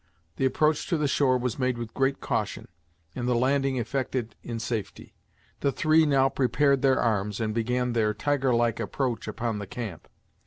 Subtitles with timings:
[0.37, 2.67] The approach to the shore was made with great caution,
[3.13, 5.13] and the landing effected in safety.
[5.59, 10.07] The three now prepared their arms, and began their tiger like approach upon the camp.